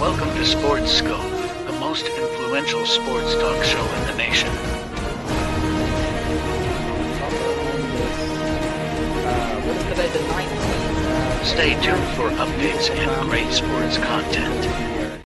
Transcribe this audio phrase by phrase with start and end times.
[0.00, 4.48] Welcome to Sports Skope, the most influential sports talk show in the nation.
[9.66, 11.44] What is today, the 19th?
[11.44, 15.22] Stay tuned for updates and great sports content.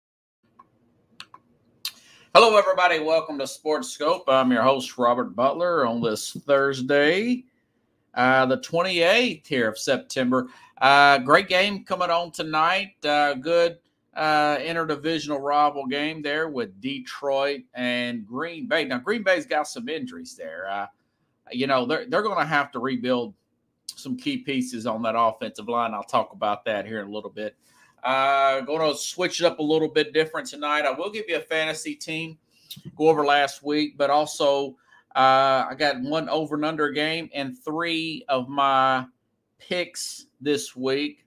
[2.34, 3.02] Hello, everybody.
[3.02, 4.24] Welcome to Sports Skope.
[4.30, 7.44] I'm your host, Robert Butler, on this Thursday,
[8.14, 10.48] uh, the 28th here of September.
[10.80, 12.94] Uh, great game coming on tonight.
[13.04, 13.81] Uh, good
[14.16, 18.86] uh, interdivisional rival game there with Detroit and Green Bay.
[18.86, 20.70] Now, Green Bay's got some injuries there.
[20.70, 20.88] Uh,
[21.52, 23.34] you know, they're, they're going to have to rebuild
[23.96, 25.94] some key pieces on that offensive line.
[25.94, 27.56] I'll talk about that here in a little bit.
[28.04, 30.86] Uh, going to switch it up a little bit different tonight.
[30.86, 32.38] I will give you a fantasy team,
[32.96, 34.76] go over last week, but also
[35.16, 39.06] uh, I got one over and under game and three of my
[39.60, 41.26] picks this week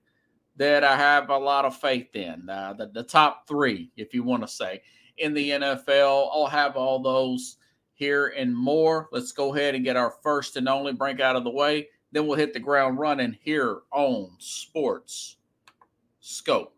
[0.56, 2.48] that I have a lot of faith in.
[2.48, 4.82] Uh, the, the top three, if you want to say,
[5.18, 6.28] in the NFL.
[6.32, 7.56] I'll have all those
[7.94, 9.08] here and more.
[9.12, 11.88] Let's go ahead and get our first and only break out of the way.
[12.12, 15.36] Then we'll hit the ground running here on Sports
[16.22, 16.70] Skope.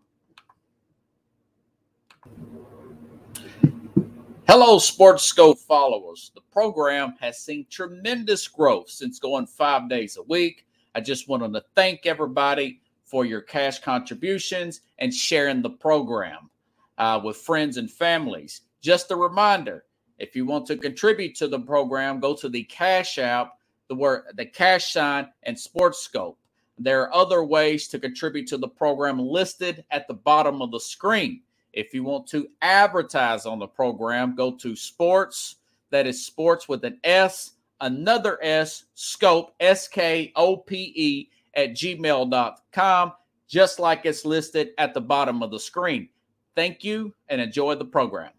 [4.49, 6.33] Hello, Sports Skope followers.
[6.35, 10.67] The program has seen tremendous growth since going five days a week.
[10.95, 16.51] I just wanted to thank everybody for your cash contributions and sharing the program
[16.99, 18.63] uh, with friends and families.
[18.83, 19.85] Just a reminder
[20.19, 24.25] if you want to contribute to the program, go to the Cash App, the word
[24.35, 26.37] the cash sign, and Sports Skope.
[26.79, 30.81] There are other ways to contribute to the program listed at the bottom of the
[30.81, 31.43] screen.
[31.73, 35.57] If you want to advertise on the program, go to sports,
[35.91, 41.71] that is sports with an S, another S, scope, S K O P E, at
[41.73, 43.13] gmail.com,
[43.49, 46.09] just like it's listed at the bottom of the screen.
[46.55, 48.31] Thank you and enjoy the program.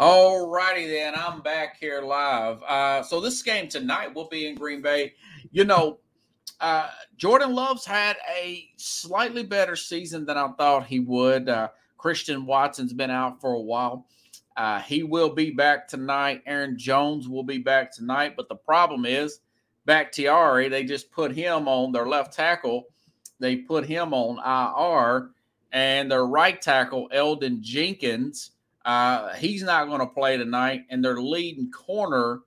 [0.00, 2.62] All righty then, I'm back here live.
[2.64, 5.14] Uh, so this game tonight will be in Green Bay.
[5.52, 5.98] You know,
[6.60, 11.48] uh, Jordan Love's had a slightly better season than I thought he would.
[11.48, 14.06] Uh, Christian Watson's been out for a while.
[14.56, 16.42] Uh, he will be back tonight.
[16.46, 18.34] Aaron Jones will be back tonight.
[18.36, 19.40] But the problem is,
[19.86, 22.84] Bakhtiari, they just put him on their left tackle.
[23.40, 25.30] They put him on IR,
[25.72, 28.52] and their right tackle, Elgton Jenkins,
[28.84, 30.84] uh, he's not going to play tonight.
[30.90, 32.40] And their leading corner,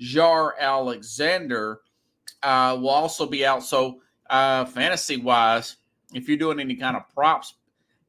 [0.00, 1.80] Jaire Alexander,
[2.42, 3.62] uh, will also be out.
[3.62, 5.76] So, uh, fantasy wise,
[6.12, 7.54] if you're doing any kind of props,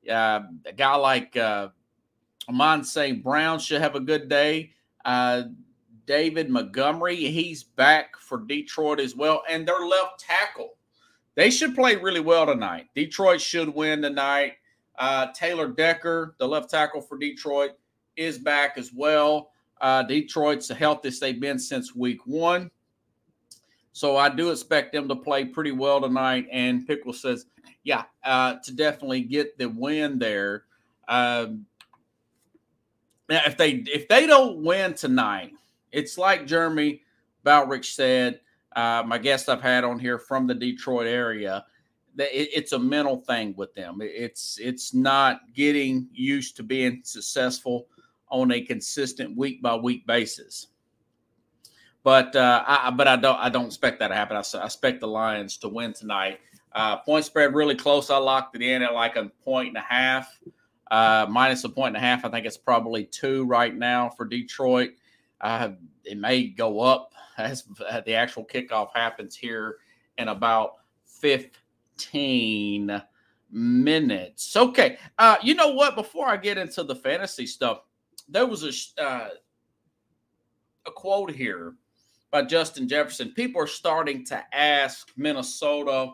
[0.09, 1.69] uh, a guy like uh,
[2.49, 3.23] Amon St.
[3.23, 4.71] Brown should have a good day.
[5.03, 5.43] Uh,
[6.05, 9.43] David Montgomery, he's back for Detroit as well.
[9.49, 10.75] And their left tackle,
[11.35, 12.87] they should play really well tonight.
[12.95, 14.53] Detroit should win tonight.
[14.97, 17.71] Uh, Taylor Decker, the left tackle for Detroit,
[18.15, 19.51] is back as well.
[19.81, 22.71] Uh, Detroit's the healthiest they've been since week one.
[23.91, 26.47] So I do expect them to play pretty well tonight.
[26.51, 27.45] And Pickle says,
[27.83, 30.63] yeah, uh, to definitely get the win there.
[31.07, 31.65] Um,
[33.29, 35.53] now, if they if they don't win tonight,
[35.95, 37.01] it's like Jeremy
[37.45, 38.41] Balrich said,
[38.75, 41.65] uh, my guest I've had on here from the Detroit area.
[42.15, 43.99] That it, it's a mental thing with them.
[44.01, 47.87] It's it's not getting used to being successful
[48.29, 50.67] on a consistent week by week basis.
[52.03, 54.37] But uh, I but I don't I don't expect that to happen.
[54.37, 56.39] I, I expect the Lions to win tonight.
[56.73, 58.09] Uh, point spread really close.
[58.09, 60.39] I locked it in at like a point and a half,
[60.91, 62.25] uh, minus a point and a half.
[62.25, 64.91] I think it's probably two right now for Detroit.
[65.45, 65.73] Uh,
[66.03, 67.65] it may go up as
[68.05, 69.77] the actual kickoff happens here
[70.17, 73.01] in about 15
[73.51, 74.57] minutes.
[74.57, 74.97] Okay.
[75.19, 75.95] Uh, you know what?
[75.95, 77.81] Before I get into the fantasy stuff,
[78.27, 79.29] there was a, uh,
[80.87, 81.75] a quote here
[82.31, 83.29] by Justin Jefferson.
[83.29, 86.13] People are starting to ask Minnesota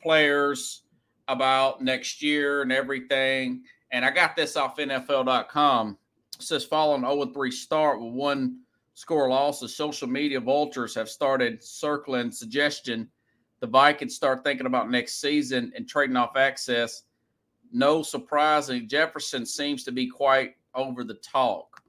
[0.00, 0.84] players
[1.28, 3.64] about next year and everything.
[3.92, 5.98] And I got this off NFL.com
[6.42, 8.60] says following 0 3 start with one
[8.94, 13.08] score loss, the social media vultures have started circling suggestion
[13.60, 17.02] the Vikings start thinking about next season and trading off access.
[17.72, 21.82] No surprising, Jefferson seems to be quite over the talk.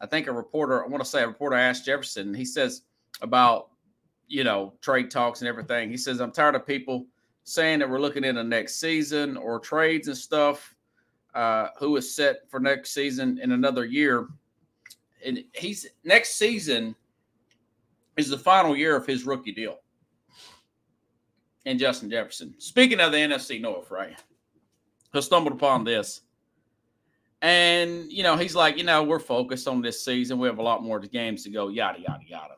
[0.00, 2.82] I think a reporter, I want to say a reporter asked Jefferson, he says
[3.20, 3.68] about,
[4.28, 5.90] you know, trade talks and everything.
[5.90, 7.06] He says, I'm tired of people
[7.44, 10.74] saying that we're looking into next season or trades and stuff
[11.34, 14.28] uh, who is set for next season in another year.
[15.24, 16.94] And he's next season
[18.16, 19.78] is the final year of his rookie deal.
[21.66, 22.54] And Justin Jefferson.
[22.58, 24.16] Speaking of the NFC North, right?
[25.12, 26.22] has stumbled upon this.
[27.42, 30.38] And, you know, he's like, you know, we're focused on this season.
[30.38, 32.54] We have a lot more games to go, yada, yada, yada.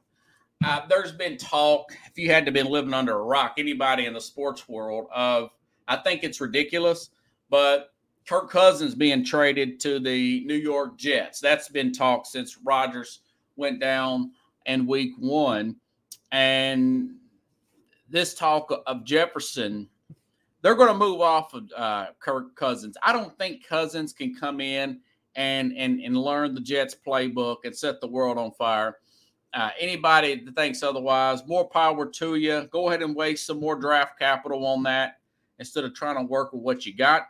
[0.64, 4.12] Uh, there's been talk, if you had to been living under a rock, anybody in
[4.12, 5.50] the sports world, of
[5.88, 7.10] I think it's ridiculous,
[7.48, 7.91] but
[8.28, 11.40] Kirk Cousins being traded to the New York Jets.
[11.40, 13.20] That's been talked since Rodgers
[13.56, 14.32] went down
[14.66, 15.76] in week one.
[16.30, 17.16] And
[18.08, 19.88] this talk of Jefferson
[20.62, 22.96] they're going to move off of uh, Kirk Cousins.
[23.02, 25.00] I don't think Cousins can come in
[25.34, 28.98] and and and learn the Jets playbook and set the world on fire.
[29.54, 32.69] Uh, anybody that thinks otherwise, more power to you.
[32.70, 35.19] Go ahead and waste some more draft capital on that
[35.58, 37.26] instead of trying to work with what you got.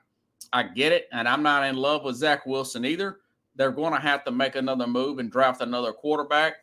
[0.53, 3.21] I get it, and I'm not in love with Zach Wilson either.
[3.57, 6.57] They're going to have to make another move and draft another quarterback.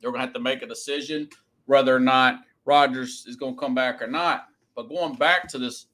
[0.00, 1.28] They're going to have to make a decision
[1.66, 4.46] whether or not Rodgers is going to come back or not.
[4.74, 5.86] But going back to this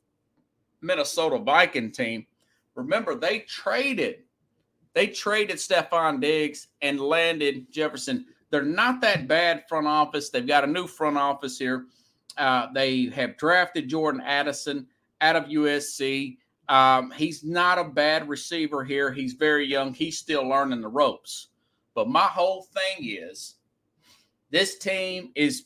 [0.80, 2.26] Minnesota Viking team,
[2.74, 4.20] remember they traded,
[4.94, 8.26] they traded Stefon Diggs and landed Jefferson.
[8.50, 10.30] They're not that bad front office.
[10.30, 11.86] They've got a new front office here.
[12.36, 14.86] Uh, they have drafted Jordan Addison
[15.20, 16.38] out of USC.
[16.68, 19.12] Um, he's not a bad receiver here.
[19.12, 19.92] He's very young.
[19.92, 21.48] He's still learning the ropes.
[21.94, 23.56] But my whole thing is
[24.50, 25.64] this team is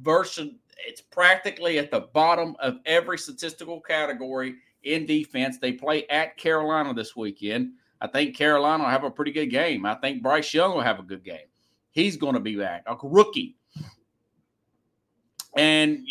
[0.00, 0.50] versus
[0.86, 4.54] it's practically at the bottom of every statistical category
[4.84, 5.58] in defense.
[5.58, 7.72] They play at Carolina this weekend.
[8.00, 9.84] I think Carolina will have a pretty good game.
[9.84, 11.48] I think Bryce Young will have a good game.
[11.90, 13.56] He's going to be back, a rookie.
[15.56, 16.06] And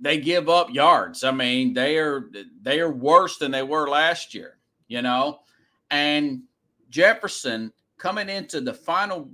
[0.00, 1.24] they give up yards.
[1.24, 2.30] I mean, they are
[2.62, 5.40] they are worse than they were last year, you know.
[5.90, 6.42] And
[6.90, 9.30] Jefferson coming into the final,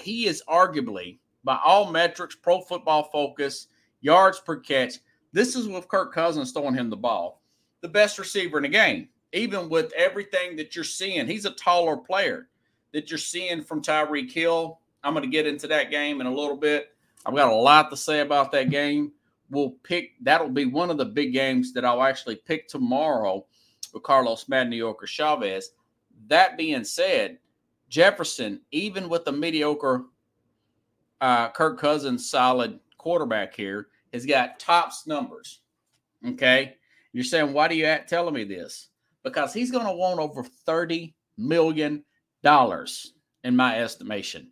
[0.00, 3.68] he is arguably by all metrics, pro football focus,
[4.00, 4.94] yards per catch.
[5.32, 7.42] This is with Kirk Cousins throwing him the ball.
[7.80, 11.26] The best receiver in the game, even with everything that you're seeing.
[11.26, 12.48] He's a taller player
[12.92, 14.78] that you're seeing from Tyreek Hill.
[15.02, 16.94] I'm going to get into that game in a little bit.
[17.26, 19.12] I've got a lot to say about that game.
[19.50, 23.44] We'll pick, that'll be one of the big games that I'll actually pick tomorrow
[23.92, 25.70] with Carlos Madden, New Yorker Chavez.
[26.28, 27.38] That being said,
[27.88, 30.04] Jefferson, even with the mediocre
[31.20, 35.60] uh, Kirk Cousins solid quarterback here, has got tops numbers.
[36.26, 36.76] Okay.
[37.12, 38.88] You're saying, why do you at telling me this?
[39.22, 42.04] Because he's going to want over $30 million
[43.44, 44.50] in my estimation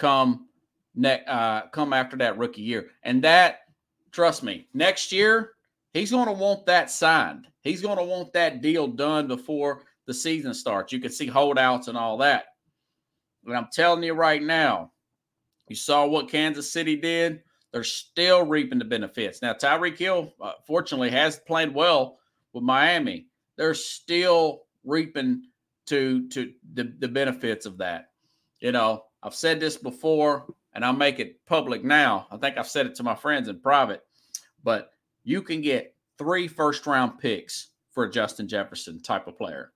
[0.00, 0.48] come
[0.94, 2.88] ne- uh, come after that rookie year.
[3.04, 3.59] And that,
[4.12, 5.52] trust me, next year,
[5.92, 7.46] he's going to want that signed.
[7.62, 10.92] He's going to want that deal done before the season starts.
[10.92, 12.44] You can see holdouts and all that.
[13.44, 14.92] But I'm telling you right now,
[15.68, 17.42] you saw what Kansas City did
[17.72, 19.42] they're still reaping the benefits.
[19.42, 22.18] Now, Tyreek Hill, uh, fortunately, has played well
[22.52, 23.26] with Miami.
[23.56, 25.42] They're still reaping
[25.86, 28.10] to to the, the benefits of that.
[28.60, 32.26] You know, I've said this before, and I'll make it public now.
[32.30, 34.02] I think I've said it to my friends in private,
[34.62, 34.92] but
[35.24, 39.72] you can get three first round picks for a Justin Jefferson type of player.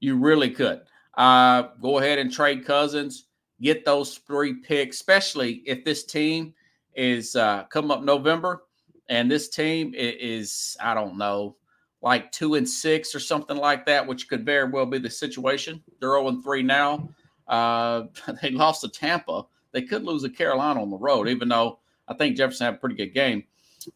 [0.00, 0.82] You really could.
[1.16, 3.26] Uh, go ahead and trade Cousins,
[3.60, 6.54] get those three picks, especially if this team
[6.94, 8.64] is uh, come up November,
[9.08, 11.56] and this team is I don't know
[12.02, 15.82] like two and six or something like that, which could very well be the situation.
[16.00, 17.08] They're zero and three now.
[17.48, 18.04] Uh,
[18.42, 19.44] they lost to Tampa.
[19.76, 22.78] They could lose to Carolina on the road, even though I think Jefferson had a
[22.78, 23.44] pretty good game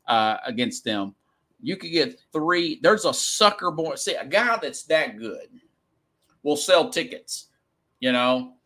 [0.06, 1.14] uh, against them.
[1.62, 2.78] You could get three.
[2.82, 3.94] There's a sucker boy.
[3.94, 5.48] See, a guy that's that good
[6.42, 7.46] will sell tickets.
[7.98, 8.56] You know,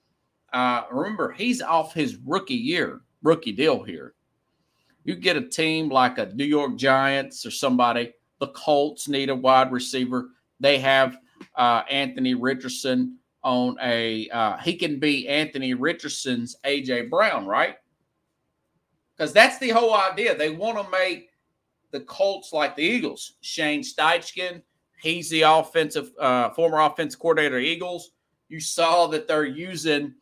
[0.53, 4.15] uh, remember he's off his rookie year, rookie deal here.
[5.05, 8.13] You get a team like a New York Giants or somebody.
[8.41, 10.31] The Colts need a wide receiver.
[10.59, 11.19] They have
[11.55, 14.29] uh, Anthony Richardson on a.
[14.31, 17.77] Uh, he can be Anthony Richardson's AJ Brown, right?
[19.17, 20.37] Because that's the whole idea.
[20.37, 21.29] They want to make
[21.93, 23.35] the Colts like the Eagles.
[23.43, 24.63] Shane Steichen,
[25.01, 28.11] he's the offensive uh, former offensive coordinator Eagles.
[28.49, 30.15] You saw that they're using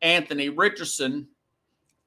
[0.00, 1.28] Anthony Richardson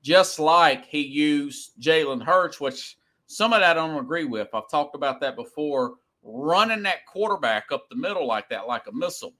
[0.01, 4.49] just like he used Jalen Hurts, which some of that I don't agree with.
[4.53, 8.91] I've talked about that before, running that quarterback up the middle like that, like a
[8.91, 9.33] missile.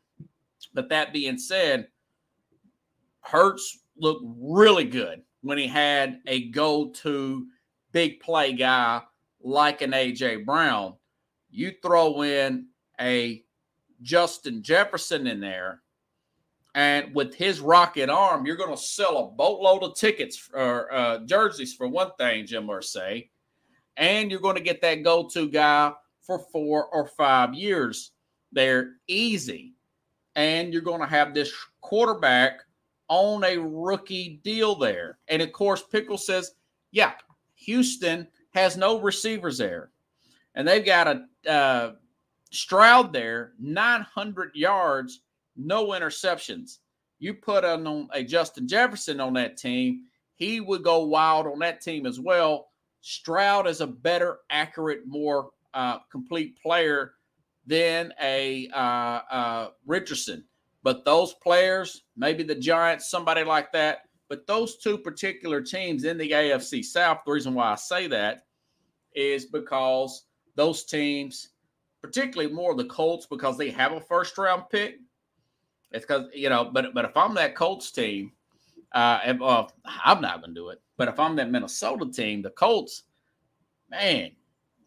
[0.76, 1.88] But that being said,
[3.22, 7.48] Hurts looked really good when he had a go to
[7.92, 9.02] big play guy
[9.42, 10.94] like an AJ Brown.
[11.50, 12.68] You throw in
[13.02, 13.44] a
[14.04, 15.82] Justin Jefferson in there
[16.76, 21.20] and with his rocket arm, you're going to sell a boatload of tickets or uh,
[21.20, 23.30] jerseys for one thing, Jim Irsay.
[23.96, 28.12] And you're going to get that go to guy for four or five years.
[28.52, 29.75] They're easy.
[30.36, 32.60] And you're going to have this quarterback
[33.08, 35.20] on a rookie deal there.
[35.28, 36.52] And of course, Pickle says,
[36.92, 37.14] yeah,
[37.56, 39.92] Houston has no receivers there.
[40.56, 41.92] And they've got a uh,
[42.52, 45.22] Stroud there, 900 yards,
[45.58, 46.80] no interceptions.
[47.20, 50.04] You put on a Justin Jefferson on that team,
[50.36, 52.70] he would go wild on that team as well.
[53.02, 57.14] Stroud is a better, accurate, more uh, complete player
[57.66, 60.44] than a uh, uh, Richardson.
[60.84, 66.18] But those players, maybe the Giants, somebody like that, but those two particular teams in
[66.18, 68.46] the AFC South, the reason why I say that
[69.16, 71.50] is because those teams,
[72.02, 75.00] particularly more the Colts, because they have a first round pick.
[75.92, 78.32] It's because, you know, but but if I'm that Colts team,
[78.94, 79.68] uh, uh
[80.04, 80.82] I'm not going to do it.
[80.98, 83.04] But if I'm that Minnesota team, the Colts,
[83.90, 84.32] man,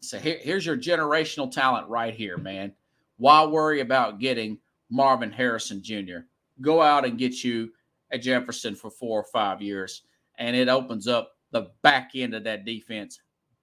[0.01, 2.73] so here, here's your generational talent right here, man.
[3.17, 4.57] Why worry about getting
[4.89, 6.19] Marvin Harrison Jr.
[6.61, 7.71] Go out and get you
[8.11, 10.03] a Jefferson for four or five years,
[10.37, 13.19] and it opens up the back end of that defense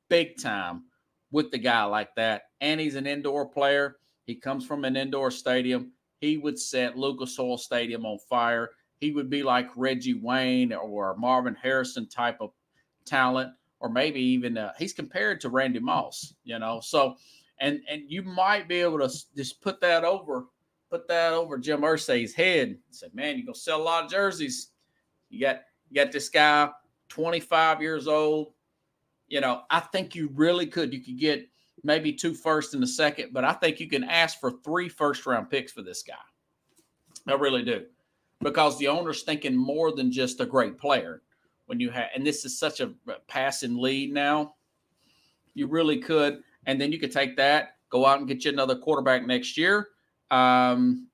[0.09, 0.85] big time
[1.31, 2.43] with the guy like that.
[2.61, 3.97] And he's an indoor player.
[4.25, 5.93] He comes from an indoor stadium.
[6.21, 8.71] He would set Lucas Oil Stadium on fire.
[8.99, 12.51] He would be like Reggie Wayne or Marvin Harrison type of
[13.05, 16.35] talent, or maybe even uh, he's compared to Randy Moss.
[16.45, 17.17] You know, so
[17.61, 20.47] and and you might be able to just put that over
[20.91, 24.11] put that over Jim Irsay's head and say, "Man, you're gonna sell a lot of
[24.11, 24.71] jerseys.
[25.29, 26.71] You got you got this guy,
[27.09, 28.53] 25 years old.
[29.29, 30.93] You know, I think you really could.
[30.93, 31.49] You could get
[31.83, 35.27] maybe two first and a second, but I think you can ask for three first
[35.27, 36.15] round picks for this guy.
[37.29, 37.87] I really do,
[38.41, 41.23] because the owner's thinking more than just a great player.
[41.67, 42.93] When you have, and this is such a
[43.29, 44.55] passing lead now,
[45.55, 48.77] you really could, and then you could take that, go out and get you another
[48.77, 49.89] quarterback next year
[50.31, 51.09] um,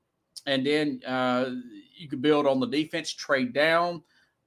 [0.46, 1.50] and then uh,
[1.96, 4.02] you can build on the defense, trade down.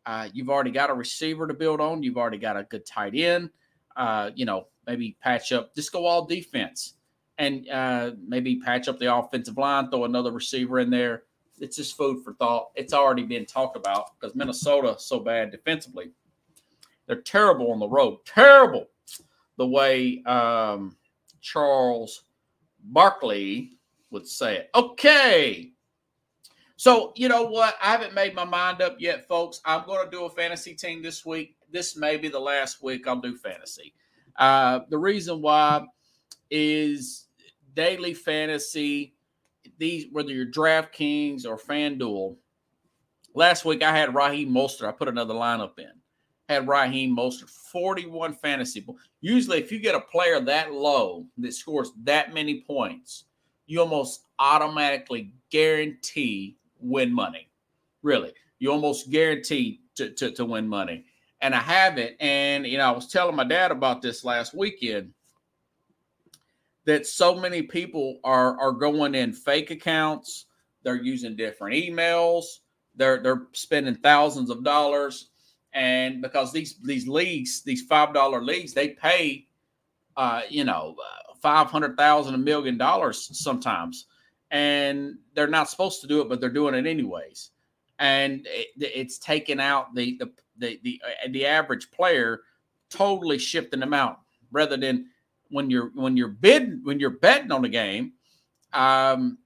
[0.05, 2.03] Uh, you've already got a receiver to build on.
[2.03, 3.50] You've already got a good tight end.
[3.95, 6.95] Uh, you know, maybe patch up, just go all defense
[7.38, 11.24] and uh, maybe patch up the offensive line, throw another receiver in there.
[11.59, 12.71] It's just food for thought.
[12.75, 16.12] It's already been talked about because Minnesota so bad defensively.
[17.07, 18.19] They're terrible on the road.
[18.25, 18.88] Terrible
[19.57, 20.97] the way um,
[21.41, 22.24] Charles
[22.83, 23.77] Barkley
[24.12, 24.69] would say it.
[24.75, 25.71] Okay.
[26.77, 27.75] So, you know what?
[27.81, 29.62] I haven't made my mind up yet, folks.
[29.63, 31.55] I'm going to do a fantasy team this week.
[31.71, 33.93] This may be the last week I'll do fantasy.
[34.38, 35.85] Uh, the reason why
[36.51, 37.27] is
[37.74, 39.14] daily fantasy,
[39.77, 42.36] these whether you're DraftKings or FanDuel.
[43.34, 44.88] Last week I had Raheem Mostert.
[44.88, 45.91] I put another lineup in.
[46.48, 48.86] Had Raheem Mostert, 41 fantasy.
[49.22, 53.25] Usually, if you get a player that low that scores that many points,
[53.65, 57.50] you almost automatically guarantee win money.
[58.03, 61.05] Really, you almost guarantee to, to, to win money.
[61.41, 62.15] And I have it.
[62.20, 65.13] And, you know, I was telling my dad about this last weekend
[66.85, 70.45] that so many people are, are going in fake accounts.
[70.83, 72.45] They're using different emails.
[72.95, 75.29] They're, they're spending thousands of dollars.
[75.73, 79.47] And because these, these leagues, these $5 leagues, they pay,
[80.15, 80.95] uh, you know,
[81.45, 84.07] five hundred thousand, a million dollars sometimes,
[84.49, 87.51] and they're not supposed to do it, but they're doing it anyways.
[87.99, 92.41] And it, it's taken out the the the the, uh, the average player,
[92.89, 94.21] totally shifting them out.
[94.51, 95.05] Rather than
[95.49, 98.13] when you're when you're bidding when you're betting on a game,
[98.73, 99.37] um,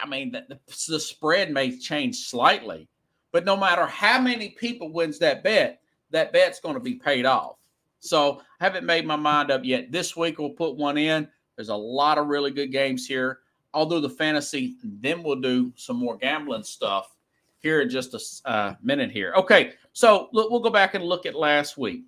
[0.00, 2.88] I mean the, the, spread may change slightly,
[3.32, 5.80] but no matter how many people wins that bet,
[6.10, 7.56] that bet's going to be paid off.
[8.00, 9.92] So I haven't made my mind up yet.
[9.92, 11.28] This week we'll put one in.
[11.56, 13.40] There's a lot of really good games here.
[13.72, 17.14] I'll do the fantasy, then we'll do some more gambling stuff
[17.60, 19.32] here in just a uh, minute here.
[19.36, 22.02] Okay, so look, we'll go back and look at last week.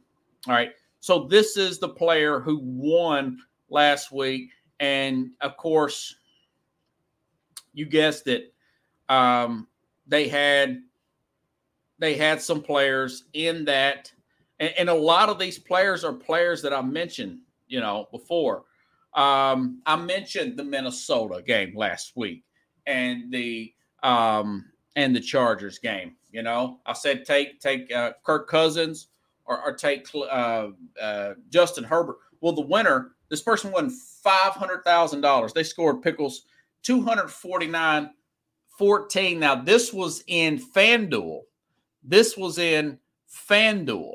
[0.49, 0.73] All right,
[1.03, 6.15] so this is the player who won last week, and of course,
[7.73, 8.55] you guessed it.
[9.09, 9.67] Um,
[10.07, 10.81] they had
[11.99, 14.13] they had some players in that
[14.61, 18.63] and, and, a lot of these players are players that I mentioned, you know, before.
[19.15, 22.45] Um, I mentioned the Minnesota game last week
[22.87, 26.15] and the um, and the Chargers game.
[26.31, 29.09] You know, I said take take uh, Kirk Cousins
[29.47, 30.69] or, or take uh,
[31.03, 32.17] uh, Justin Herbert.
[32.41, 35.53] Well, the winner, this person won five hundred thousand dollars.
[35.55, 36.45] They scored pickles
[36.83, 38.11] two hundred forty nine.
[38.79, 39.41] 14.
[39.41, 41.41] Now, this was in FanDuel.
[42.03, 42.99] This was in
[43.49, 44.15] FanDuel.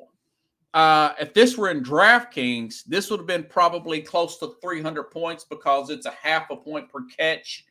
[0.74, 5.46] Uh, if this were in DraftKings, this would have been probably close to 300 points
[5.46, 7.64] because it's a half a point per catch.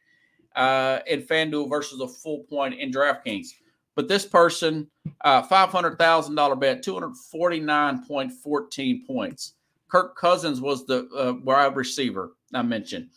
[0.57, 3.49] uh, in FanDuel versus a full point in DraftKings.
[3.97, 4.89] But this person,
[5.23, 9.55] uh, $500,000 bet, 249.14 points.
[9.89, 13.09] Kirk Cousins was the uh, wide receiver I mentioned.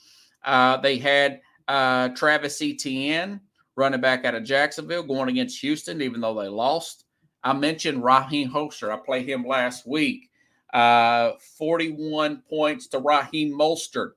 [0.44, 3.42] Uh, they had uh, Travis Etienne,
[3.76, 7.06] running back out of Jacksonville, going against Houston, even though they lost.
[7.44, 8.92] I mentioned Raheem Mostert.
[8.92, 10.30] I played him last week.
[10.74, 14.14] Uh, 41 points to Raheem Mostert.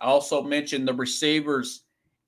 [0.00, 1.82] I also mentioned the receivers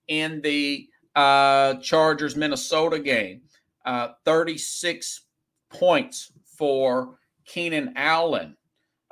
[0.09, 3.43] in the uh, Chargers Minnesota game.
[3.85, 5.23] Uh, 36
[5.71, 8.57] points for Keenan Allen.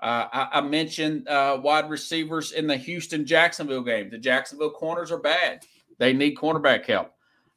[0.01, 4.11] Uh, I, I, mentioned uh, wide receivers in the Houston Jacksonville game.
[4.11, 5.65] The Jacksonville corners are bad.
[5.99, 7.13] They need cornerback help.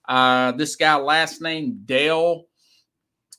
[0.07, 2.45] Uh, this guy, last name Dale,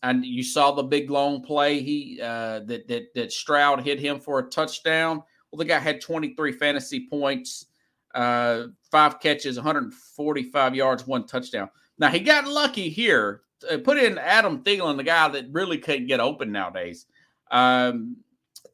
[0.04, 4.20] and you saw the big long play he uh, that that that Stroud hit him
[4.20, 5.22] for a touchdown.
[5.50, 7.66] Well, the guy had 23 fantasy points,
[8.14, 11.68] uh, five catches, 145 yards, one touchdown.
[11.98, 13.42] Now he got lucky here.
[13.70, 17.06] Uh, put in Adam Thielen, the guy that really couldn't get open nowadays.
[17.50, 18.16] Um,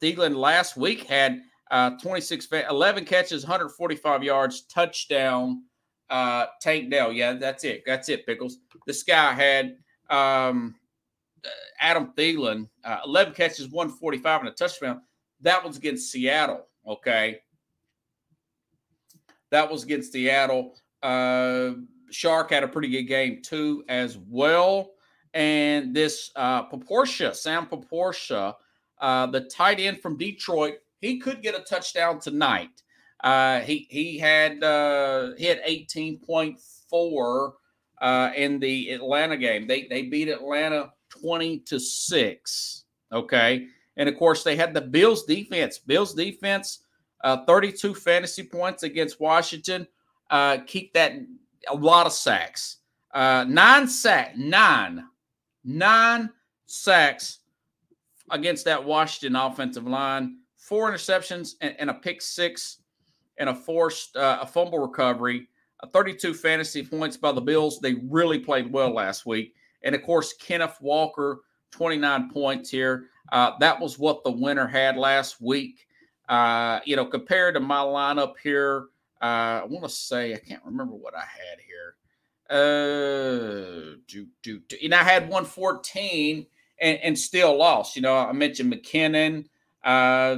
[0.01, 1.41] Thielen last week had
[1.71, 5.63] uh, 26, 11 catches, 145 yards, touchdown.
[6.09, 7.83] Uh, Tank Dell, yeah, that's it.
[7.85, 8.57] That's it, Pickles.
[8.87, 9.77] This guy had
[10.09, 10.75] um,
[11.79, 15.01] Adam Thielen, uh, 11 catches, 145 and a touchdown.
[15.41, 16.67] That was against Seattle.
[16.87, 17.39] Okay.
[19.51, 20.75] That was against Seattle.
[21.01, 21.71] Uh,
[22.11, 24.91] Chark had a pretty good game too, as well.
[25.33, 28.55] And this uh, Proportia, Sam Proportia,
[28.99, 32.83] uh, the tight end from Detroit, he could get a touchdown tonight.
[33.23, 37.51] Uh, he he had uh, hit 18.4
[38.01, 39.67] uh, in the Atlanta game.
[39.67, 42.85] They they beat Atlanta 20 to six.
[43.11, 45.79] Okay, and of course they had the Bills defense.
[45.79, 46.79] Bills defense,
[47.23, 49.87] uh, 32 fantasy points against Washington.
[50.29, 51.13] Uh, keep that
[51.67, 52.77] a lot of sacks.
[53.13, 55.03] Uh, nine sack nine
[55.63, 56.29] nine
[56.67, 57.39] sacks
[58.31, 60.37] against that Washington offensive line.
[60.57, 62.79] Four interceptions and, and a pick six
[63.37, 65.47] and a forced uh, a fumble recovery.
[65.81, 67.79] Uh, 32 fantasy points by the Bills.
[67.79, 69.55] They really played well last week.
[69.83, 71.41] And of course, Kenneth Walker,
[71.71, 73.05] 29 points here.
[73.31, 75.87] Uh, that was what the winner had last week.
[76.27, 78.87] Uh, you know, compared to my lineup here,
[79.21, 81.95] uh, I want to say I can't remember what I had here.
[82.49, 84.77] Uh, do, do, do.
[84.83, 86.45] And I had 114
[86.81, 87.95] and, and still lost.
[87.95, 89.45] You know, I mentioned McKinnon.
[89.83, 90.37] Uh,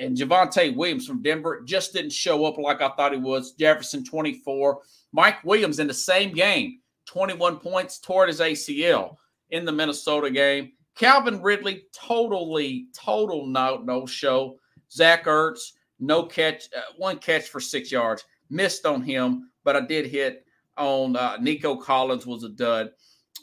[0.00, 3.52] and Javonte Williams from Denver just didn't show up like I thought he was.
[3.52, 4.80] Jefferson 24.
[5.12, 9.16] Mike Williams in the same game, 21 points toward his ACL
[9.50, 10.72] in the Minnesota game.
[10.94, 14.58] Calvin Ridley, totally, total no no show.
[14.90, 18.24] Zach Ertz, no catch, uh, one catch for six yards.
[18.48, 20.44] Missed on him, but I did hit
[20.76, 22.90] on uh, Nico Collins was a dud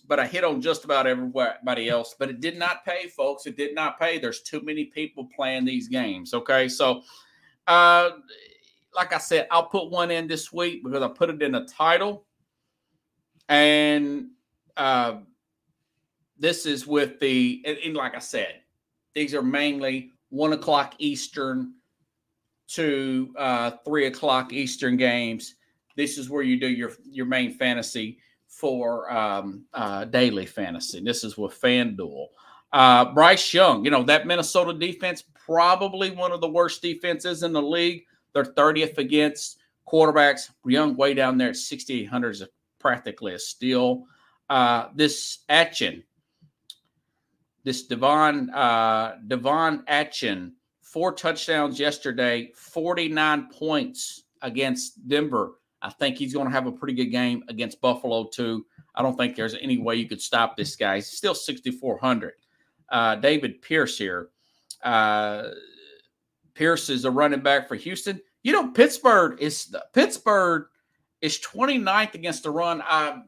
[0.07, 2.15] but I hit on just about everybody else.
[2.17, 3.45] But it did not pay, folks.
[3.45, 4.19] It did not pay.
[4.19, 6.33] There's too many people playing these games.
[6.33, 7.01] Okay, so
[7.67, 8.11] uh,
[8.95, 11.65] like I said, I'll put one in this week because I put it in the
[11.65, 12.25] title,
[13.49, 14.27] and
[14.75, 15.19] uh,
[16.37, 18.61] this is with the and, and like I said,
[19.13, 21.75] these are mainly one o'clock Eastern
[22.67, 25.55] to uh, three o'clock Eastern games.
[25.95, 31.01] This is where you do your your main fantasy for um, uh, daily fantasy.
[31.03, 32.27] This is with FanDuel.
[32.71, 37.53] Uh, Bryce Young, you know, that Minnesota defense, probably one of the worst defenses in
[37.53, 38.03] the league.
[38.33, 40.49] They're 30th against quarterbacks.
[40.65, 42.43] Young way down there at 6,800 is
[42.79, 44.05] practically a steal.
[44.49, 46.03] Uh, this Achane,
[47.63, 50.51] this De'Von, uh, De'Von Achane,
[50.93, 55.53] four touchdowns yesterday, 49 points against Denver.
[55.81, 58.63] I think he's going to have a pretty good game against Buffalo, too.
[58.93, 60.95] I don't think there's any way you could stop this guy.
[60.95, 62.33] He's still 6,400.
[62.89, 64.29] Uh, David Pierce here.
[64.83, 65.49] Uh,
[66.53, 68.21] Pierce is a running back for Houston.
[68.43, 70.65] You know, Pittsburgh is Pittsburgh
[71.21, 72.83] is 29th against the run.
[72.85, 73.21] I,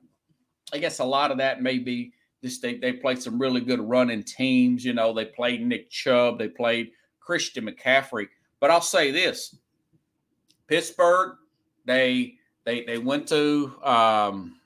[0.71, 3.79] I guess a lot of that may be just they, they played some really good
[3.79, 4.85] running teams.
[4.85, 6.91] You know, they played Nick Chubb, they played
[7.25, 8.27] Christian McCaffrey.
[8.59, 9.55] But I'll say this
[10.67, 11.37] Pittsburgh,
[11.85, 12.35] they
[12.65, 14.59] they they went to um,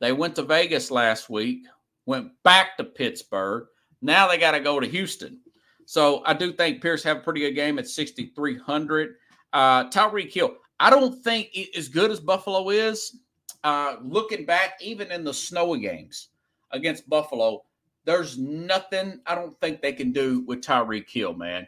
[0.00, 1.62] they went to Vegas last week,
[2.06, 3.66] went back to Pittsburgh.
[4.00, 5.38] Now they got to go to Houston.
[5.84, 9.14] So I do think Pierce have a pretty good game at 6,300.
[9.52, 13.18] Uh, Tyreek Hill, I don't think as good as Buffalo is.
[13.62, 16.30] Uh, looking back, even in the snowy games
[16.72, 17.62] against Buffalo,
[18.04, 21.66] there's nothing I don't think they can do with Tyreek Hill, man.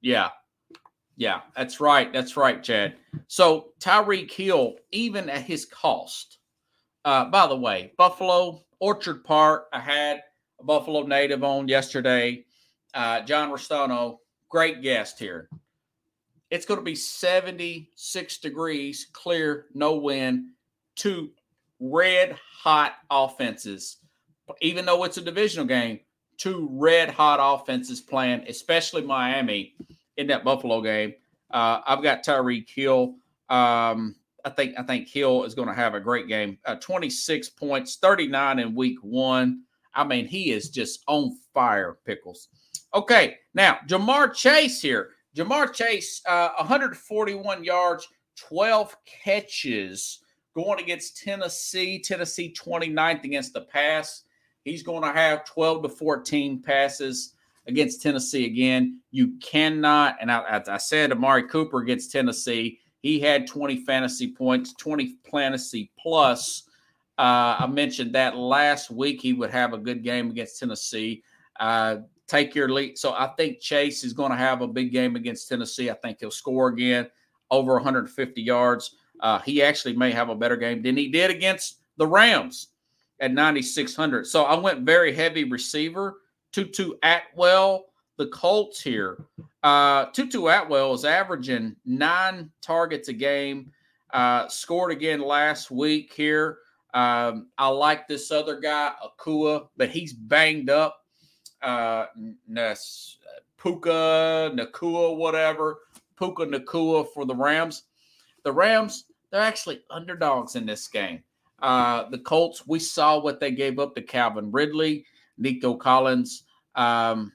[0.00, 0.28] Yeah.
[1.16, 2.12] Yeah, that's right.
[2.12, 2.96] That's right, Chad.
[3.28, 6.38] So Tyreek Hill, even at his cost.
[7.04, 9.66] Uh, by the way, Buffalo Orchard Park.
[9.72, 10.22] I had
[10.60, 12.44] a Buffalo native on yesterday.
[12.94, 15.48] Uh, John Restano, great guest here.
[16.50, 20.46] It's going to be 76 degrees, clear, no wind,
[20.96, 21.30] two
[21.80, 23.98] red hot offenses.
[24.60, 26.00] Even though it's a divisional game,
[26.36, 29.74] two red hot offenses playing, especially Miami
[30.16, 31.14] in that Buffalo game.
[31.50, 33.14] Uh, I've got Tyreek Hill.
[33.48, 36.58] Um, I think I think Hill is going to have a great game.
[36.64, 39.62] Uh, 26 points, 39 in week one.
[39.94, 42.48] I mean, he is just on fire, Pickles.
[42.94, 45.10] Okay, now Ja'Marr Chase here.
[45.36, 50.20] Ja'Marr Chase, uh, 141 yards, 12 catches
[50.54, 52.00] going against Tennessee.
[52.00, 54.24] Tennessee 29th against the pass.
[54.64, 57.34] He's going to have 12 to 14 passes
[57.66, 59.00] against Tennessee again.
[59.10, 64.72] You cannot, and I, I said, Amari Cooper against Tennessee, he had 20 fantasy points,
[64.74, 66.64] 20 fantasy plus.
[67.18, 71.22] Uh, I mentioned that last week he would have a good game against Tennessee.
[71.60, 72.98] Uh, take your lead.
[72.98, 75.90] So I think Chase is going to have a big game against Tennessee.
[75.90, 77.08] I think he'll score again
[77.50, 78.96] over 150 yards.
[79.20, 82.68] Uh, he actually may have a better game than he did against the Rams
[83.24, 84.26] at 9,600.
[84.26, 86.18] So I went very heavy receiver.
[86.52, 87.86] Tutu Atwell,
[88.18, 89.24] the Colts here.
[89.62, 93.72] Uh, Tutu Atwell is averaging nine targets a game.
[94.12, 96.58] Uh, scored again last week here.
[96.92, 101.00] Um, I like this other guy, Akua, but he's banged up.
[101.62, 102.06] Uh,
[103.56, 105.78] Puka, Nacua, whatever.
[106.18, 107.84] Puka Nacua for the Rams.
[108.42, 111.22] The Rams, they're actually underdogs in this game.
[111.60, 115.06] Uh, the Colts, we saw what they gave up to Calvin Ridley,
[115.38, 116.44] Nico Collins.
[116.74, 117.32] Um,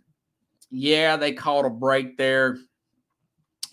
[0.70, 2.58] yeah, they called a break there.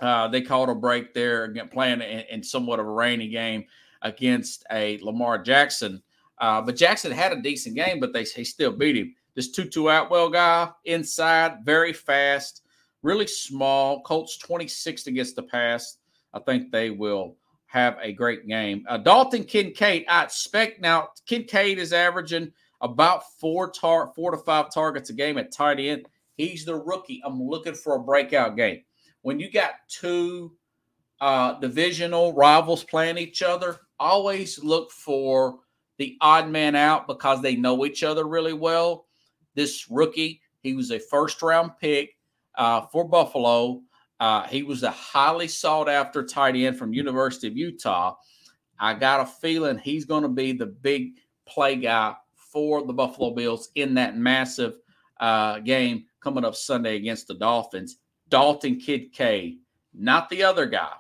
[0.01, 3.65] Uh, they called a break there again, playing in, in, somewhat of a rainy game
[4.03, 6.03] against a Lamar Jackson.
[6.39, 9.15] Uh, but Jackson had a decent game, but they, they still beat him.
[9.35, 12.63] This Tutu Atwell guy inside, very fast,
[13.03, 14.03] really small.
[14.03, 15.99] Colts 26th against the pass.
[16.35, 18.85] I think they will have a great game.
[18.89, 24.73] Uh, Dalton Kincaid, I expect now Kincaid is averaging about four tar four to five
[24.73, 26.07] targets a game at tight end.
[26.37, 27.23] He's the rookie.
[27.25, 28.83] I'm looking for a breakout game.
[29.23, 30.53] When you got two
[31.21, 35.61] uh, divisional rivals playing each other, always look for
[35.99, 39.07] the odd man out because they know each other really well.
[39.55, 42.17] This rookie, he was a first round pick
[42.57, 43.83] uh, for Buffalo.
[44.19, 48.15] Uh, he was a highly sought after tight end from University of Utah.
[48.79, 51.15] I got a feeling he's going to be the big
[51.47, 54.75] play guy for the Buffalo Bills in that massive
[55.21, 57.99] uh, game coming up Sunday against the Dolphins.
[58.29, 59.59] Dalton Kid K,
[59.95, 60.93] not the other guy,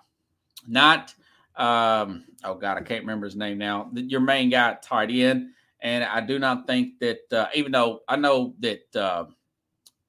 [0.67, 1.15] not
[1.57, 3.91] um, oh god, I can't remember his name now.
[3.95, 5.51] Your main guy tight end,
[5.81, 9.25] and I do not think that uh, even though I know that uh,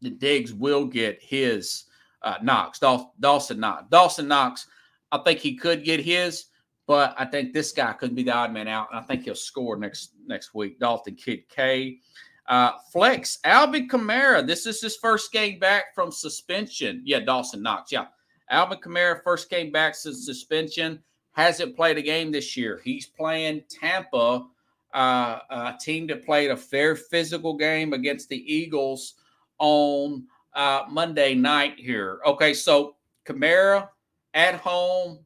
[0.02, 1.86] the Diggs will get his
[2.28, 3.86] uh, Knox, Dawson Knox.
[3.90, 4.68] Dawson Knox,
[5.14, 6.46] I think he could get his,
[6.86, 9.36] but I think this guy could be the odd man out, and I think he'll
[9.36, 10.78] score next next week.
[10.80, 12.00] Dalton Kid K.
[12.48, 14.46] Uh, flex, Alvin Kamara.
[14.46, 17.02] This is his first game back from suspension.
[17.06, 17.92] Yeah, Dawson Knox.
[17.92, 18.06] Yeah.
[18.50, 21.02] Alvin Kamara first came back since suspension.
[21.32, 22.82] Hasn't played a game this year.
[22.84, 24.46] He's playing Tampa,
[24.94, 29.16] uh, a team that played a fair physical game against the Eagles
[29.60, 32.20] on uh, Monday night here.
[32.26, 33.90] Okay, so Kamara
[34.34, 35.20] at home.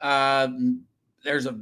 [0.00, 0.48] Uh,
[1.24, 1.58] there's a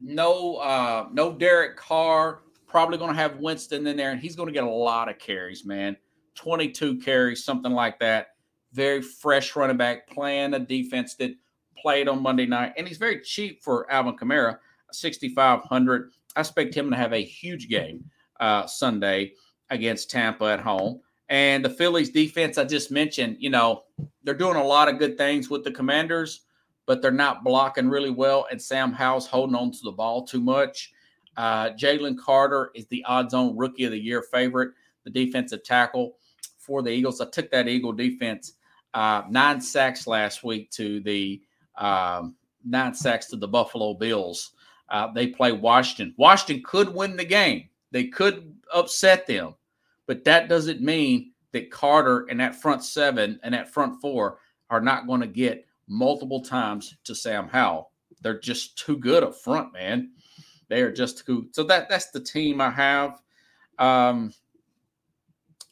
[0.00, 2.40] no uh, no Derek Carr.
[2.66, 5.18] Probably going to have Winston in there, and he's going to get a lot of
[5.18, 5.96] carries, man.
[6.36, 8.28] 22 carries, something like that.
[8.72, 11.32] Very fresh running back, playing a defense that
[11.76, 14.58] played on Monday night, and he's very cheap for Alvin Kamara,
[14.92, 16.12] 6,500.
[16.36, 18.04] I expect him to have a huge game
[18.38, 19.32] uh, Sunday
[19.70, 21.00] against Tampa at home.
[21.30, 23.84] And the Phillies defense, I just mentioned, you know,
[24.24, 26.42] they're doing a lot of good things with the commanders,
[26.86, 28.48] but they're not blocking really well.
[28.50, 30.92] And Sam Howell's holding on to the ball too much.
[31.36, 34.72] Uh, Jalen Carter is the odds on rookie of the year favorite,
[35.04, 36.16] the defensive tackle
[36.58, 37.20] for the Eagles.
[37.20, 38.54] I took that Eagle defense
[38.92, 41.40] uh, nine sacks last week to the
[41.76, 44.52] um, nine sacks to the Buffalo Bills.
[44.88, 46.12] Uh, they play Washington.
[46.18, 47.68] Washington could win the game.
[47.92, 49.54] They could upset them.
[50.10, 54.80] But that doesn't mean that Carter and that front seven and that front four are
[54.80, 57.92] not going to get multiple times to Sam Howell.
[58.20, 60.10] They're just too good up front, man.
[60.66, 61.46] They are just too.
[61.52, 63.22] So that that's the team I have.
[63.78, 64.34] Um,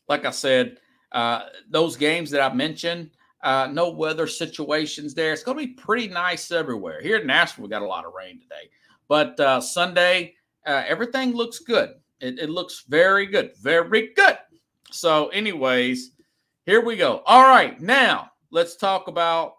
[0.08, 0.76] like I said,
[1.10, 3.10] uh, those games that I mentioned,
[3.42, 5.32] Uh, no weather situations there.
[5.32, 7.00] It's going to be pretty nice everywhere.
[7.00, 8.70] Here in Nashville, we got a lot of rain today.
[9.08, 11.90] But uh, Sunday, uh, everything looks good.
[12.20, 13.52] It, it looks very good.
[13.60, 14.38] Very good.
[14.90, 16.12] So, anyways,
[16.66, 17.22] here we go.
[17.26, 17.80] All right.
[17.80, 19.54] Now, let's talk about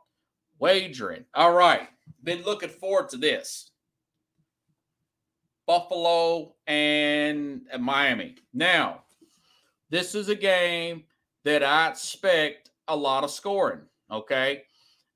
[0.60, 1.26] wagering.
[1.34, 1.88] All right.
[2.24, 3.72] Been looking forward to this.
[5.66, 8.36] Buffalo and Miami.
[8.54, 9.04] Now,
[9.90, 11.04] this is a game
[11.46, 13.82] that I expect a lot of scoring.
[14.12, 14.64] Okay.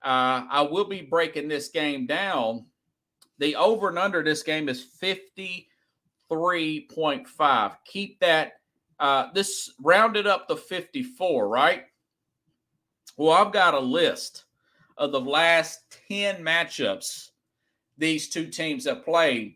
[0.03, 2.65] Uh, I will be breaking this game down.
[3.39, 4.83] The over and under this game is
[6.31, 7.75] 53.5.
[7.85, 8.53] Keep that.
[8.99, 11.83] Uh, this rounded up to 54, right?
[13.17, 14.45] Well, I've got a list
[14.97, 17.29] of the last 10 matchups
[17.97, 19.55] these two teams have played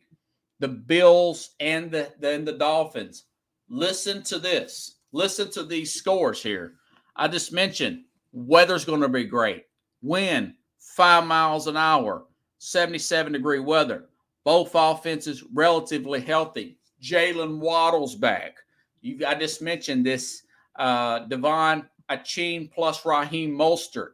[0.59, 3.25] the Bills and the, then the Dolphins.
[3.69, 4.97] Listen to this.
[5.11, 6.73] Listen to these scores here.
[7.15, 9.65] I just mentioned weather's going to be great.
[10.01, 12.25] Wind, five miles an hour,
[12.59, 14.05] 77 degree weather.
[14.47, 16.77] Both offenses relatively healthy.
[17.03, 18.55] Jaylen Waddle's back.
[19.01, 20.43] You, I just mentioned this
[20.77, 24.11] uh, De'Von Achane plus Raheem Mostert.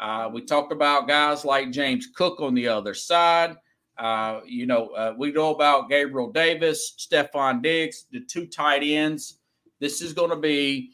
[0.00, 3.56] Uh, we talked about guys like James Cook on the other side.
[3.98, 9.38] Uh, you know, uh, we know about Gabriel Davis, Stefon Diggs, the two tight ends.
[9.80, 10.92] This is going to be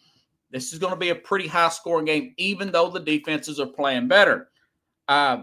[0.51, 3.67] this is going to be a pretty high scoring game, even though the defenses are
[3.67, 4.49] playing better.
[5.09, 5.43] Uh,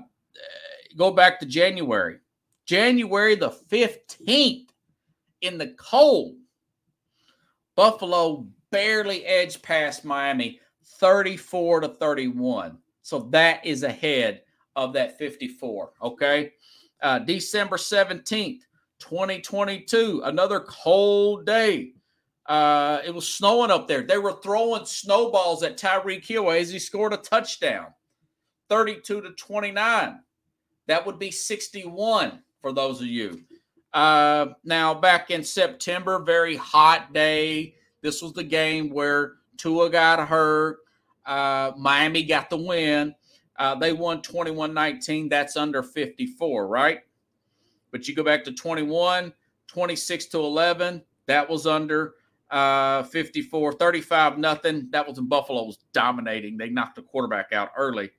[0.97, 2.17] go back to January,
[2.65, 4.71] January the fifteenth,
[5.41, 6.37] in the cold.
[7.75, 10.59] Buffalo barely edged past Miami,
[10.99, 12.77] thirty-four to thirty-one.
[13.01, 14.41] So that is ahead
[14.75, 15.91] of that fifty-four.
[16.01, 16.51] Okay
[17.01, 18.61] uh, December 17th,
[18.99, 21.93] 2022, another cold day.
[22.47, 24.03] Uh, it was snowing up there.
[24.03, 27.87] They were throwing snowballs at Tyreek Hill as he scored a touchdown,
[28.69, 30.19] 32 to 29.
[30.87, 33.43] That would be 61 for those of you.
[33.93, 37.75] Uh, now, back in September, very hot day.
[38.01, 40.79] This was the game where Tua got hurt.
[41.27, 43.13] Uh, Miami got the win.
[43.59, 45.29] Uh, they won 21 19.
[45.29, 47.01] That's under 54, right?
[47.91, 49.31] But you go back to 21,
[49.67, 51.03] 26 to 11.
[51.27, 52.15] That was under
[52.49, 54.87] uh, 54, 35 nothing.
[54.89, 56.57] That was in Buffalo was dominating.
[56.57, 58.09] They knocked the quarterback out early.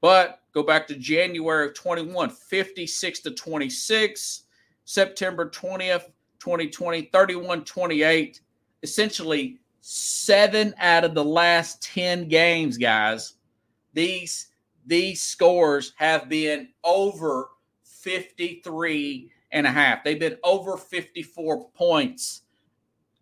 [0.00, 4.44] But go back to January of 21, 56 to 26.
[4.84, 6.06] September 20th,
[6.40, 8.40] 2020, 31 28.
[8.82, 13.34] Essentially, seven out of the last 10 games, guys.
[13.92, 14.48] These
[14.86, 17.50] these scores have been over
[17.84, 20.02] 53 and a half.
[20.02, 22.42] They've been over 54 points.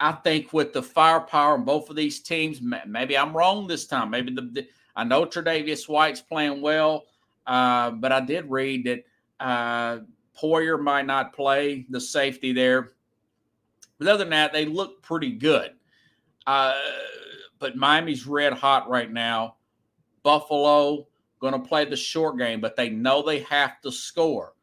[0.00, 4.10] I think with the firepower in both of these teams, maybe I'm wrong this time.
[4.10, 7.04] Maybe the, the I know Tre'Davious White's playing well,
[7.46, 9.04] uh, but I did read that
[9.38, 10.00] uh,
[10.36, 12.90] Poyer might not play the safety there.
[14.00, 15.70] But other than that, they look pretty good.
[16.48, 16.74] Uh,
[17.60, 19.54] but Miami's red hot right now.
[20.24, 21.06] Buffalo,
[21.38, 24.54] going to play the short game, but they know they have to score.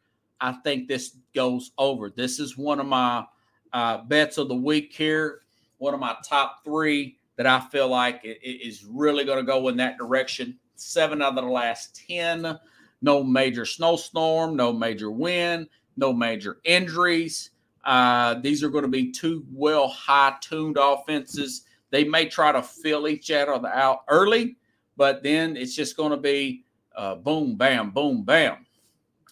[0.42, 2.10] I think this goes over.
[2.10, 3.24] This is one of my
[3.72, 5.44] uh, bets of the week here.
[5.78, 9.78] One of my top three that I feel like is really going to go in
[9.78, 10.58] that direction.
[10.76, 12.60] Seven out of the last 10.
[13.02, 15.68] No major snowstorm, no major wind,
[15.98, 17.52] no major injuries.
[17.84, 21.66] Uh, these are going to be two well high tuned offenses.
[21.92, 24.58] They may try to fill each other out early,
[24.98, 28.66] but then it's just going to be uh, boom, bam, boom, bam.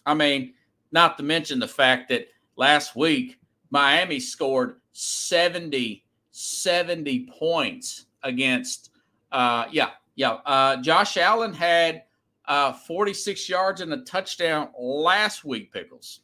[0.06, 0.54] I mean,
[0.92, 3.38] not to mention the fact that last week
[3.70, 6.03] Miami scored 70,
[6.36, 8.90] 70 points against,
[9.30, 10.32] uh, yeah, yeah.
[10.44, 12.02] Uh, Josh Allen had
[12.46, 16.20] uh, 46 yards and a touchdown last week, Pickles.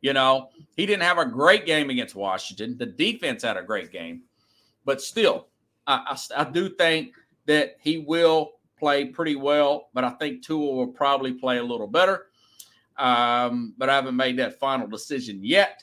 [0.00, 2.78] You know, he didn't have a great game against Washington.
[2.78, 4.22] The defense had a great game,
[4.84, 5.48] but still,
[5.88, 7.14] I, I, I do think
[7.46, 11.88] that he will play pretty well, but I think Tua will probably play a little
[11.88, 12.28] better.
[12.96, 15.82] Um, but I haven't made that final decision yet.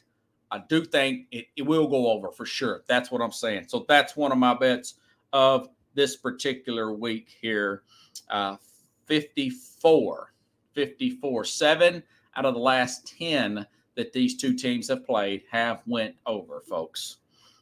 [0.51, 2.83] I do think it, it will go over for sure.
[2.87, 3.65] That's what I'm saying.
[3.67, 4.95] So that's one of my bets
[5.33, 7.83] of this particular week here.
[8.29, 8.57] Uh,
[9.05, 10.33] 54,
[10.73, 12.03] 54, seven
[12.35, 17.17] out of the last 10 that these two teams have played have went over, folks.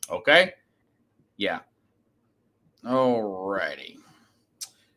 [0.09, 0.53] Okay.
[1.37, 1.59] Yeah.
[2.87, 3.97] All righty.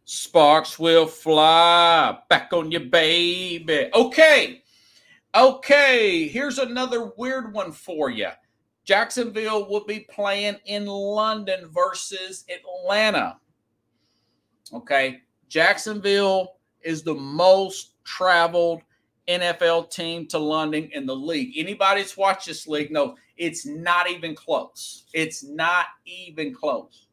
[0.04, 3.90] Sparks will fly back on you, baby.
[3.94, 4.62] Okay.
[5.34, 6.28] Okay.
[6.28, 8.28] Here's another weird one for you.
[8.84, 13.38] Jacksonville will be playing in London versus Atlanta.
[14.72, 15.20] Okay.
[15.48, 18.82] Jacksonville is the most traveled
[19.28, 21.52] NFL team to London in the league.
[21.56, 25.04] Anybody that's watched this league knows it's not even close.
[25.12, 27.06] It's not even close.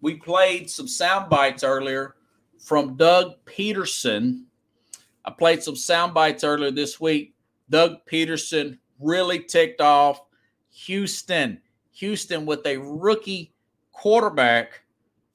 [0.00, 2.16] We played some sound bites earlier
[2.58, 4.44] from Doug Pederson.
[5.28, 7.34] I played some sound bites earlier this week.
[7.68, 10.22] Doug Pederson really ticked off
[10.70, 11.60] Houston.
[11.92, 13.52] Houston with a rookie
[13.92, 14.84] quarterback.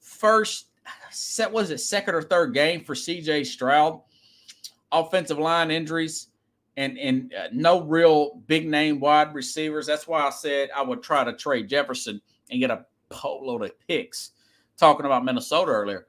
[0.00, 0.66] First
[1.12, 4.00] set was it second or third game for CJ Stroud.
[4.90, 6.26] Offensive line injuries
[6.76, 9.86] and and uh, no real big name wide receivers.
[9.86, 13.78] That's why I said I would try to trade Jefferson and get a boatload of
[13.86, 14.32] picks.
[14.76, 16.08] Talking about Minnesota earlier,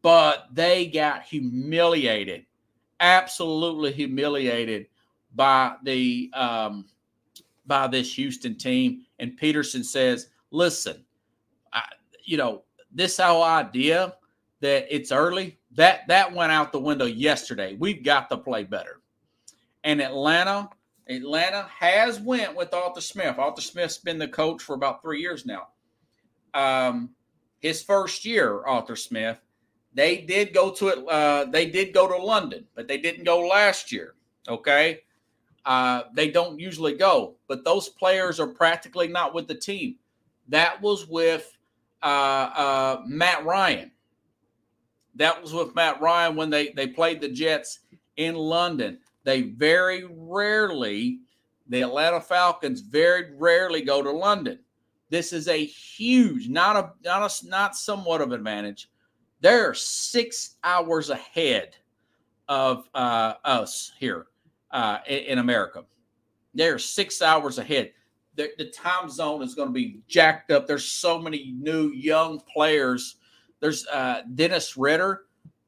[0.00, 2.46] but they got humiliated,
[3.00, 4.86] absolutely humiliated
[5.34, 6.86] by the um,
[7.66, 9.02] by this Houston team.
[9.18, 11.04] And Pederson says, "Listen,
[11.72, 11.82] I,
[12.24, 14.14] you know this whole idea
[14.60, 17.76] that it's early that that went out the window yesterday.
[17.78, 19.00] We've got to play better."
[19.84, 20.68] And Atlanta,
[21.08, 23.38] Atlanta has went with Arthur Smith.
[23.38, 25.68] Arthur Smith's been the coach for about three years now.
[26.54, 27.10] Um,
[27.60, 29.38] his first year, Arthur Smith,
[29.96, 31.08] they did go to it.
[31.08, 34.14] Uh, they did go to London, but they didn't go last year.
[34.46, 35.00] Okay,
[35.64, 39.96] uh, they don't usually go, but those players are practically not with the team.
[40.48, 41.56] That was with
[42.02, 43.90] uh, uh, Matt Ryan.
[45.14, 47.80] That was with Matt Ryan when they they played the Jets
[48.18, 48.98] in London.
[49.24, 51.20] They very rarely,
[51.68, 54.58] the Atlanta Falcons very rarely go to London.
[55.08, 58.90] This is a huge, not a not a not somewhat of an advantage.
[59.46, 61.76] They're six hours ahead
[62.48, 64.26] of uh, us here
[64.72, 65.84] uh, in America.
[66.52, 67.92] They're six hours ahead.
[68.34, 70.66] The, the time zone is going to be jacked up.
[70.66, 73.18] There's so many new young players.
[73.60, 75.26] There's uh, Dennis Ridder.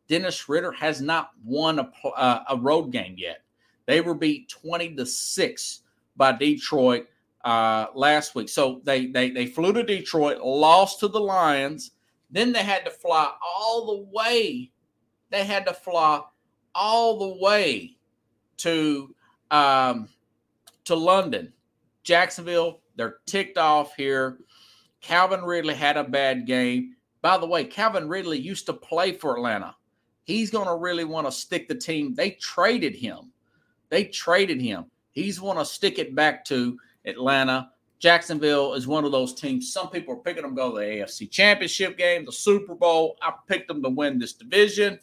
[0.09, 3.43] Dennis Ridder has not won a, uh, a road game yet.
[3.87, 5.83] They were beat 20 to 6
[6.17, 7.07] by Detroit
[7.45, 8.49] uh, last week.
[8.49, 11.93] So they, they they flew to Detroit, lost to the Lions.
[12.31, 14.71] Then they had to fly all the way.
[15.31, 16.23] They had to fly
[16.75, 17.97] all the way
[18.59, 19.15] to
[19.51, 20.09] um,
[20.85, 21.53] to London,
[22.03, 22.81] Jacksonville.
[22.97, 24.39] They're ticked off here.
[25.01, 26.97] Calvin Ridley had a bad game.
[27.23, 29.75] By the way, Calvin Ridley used to play for Atlanta.
[30.25, 32.15] He's going to really want to stick the team.
[32.15, 33.33] They traded him.
[33.89, 34.87] They traded him.
[35.13, 37.71] He's want to stick it back to Atlanta.
[37.99, 39.73] Jacksonville is one of those teams.
[39.73, 43.17] Some people are picking them go to the AFC Championship game, the Super Bowl.
[43.21, 45.01] I picked them to win this division.